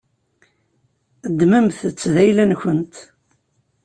[1.31, 2.95] Ddmemt-tt d ayla-nkent.